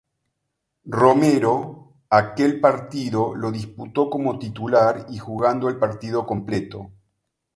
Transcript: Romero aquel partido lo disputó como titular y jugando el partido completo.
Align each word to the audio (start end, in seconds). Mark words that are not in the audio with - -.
Romero 0.99 1.93
aquel 2.09 2.59
partido 2.59 3.35
lo 3.35 3.51
disputó 3.51 4.09
como 4.09 4.39
titular 4.39 5.05
y 5.11 5.19
jugando 5.19 5.69
el 5.69 5.77
partido 5.77 6.25
completo. 6.25 6.89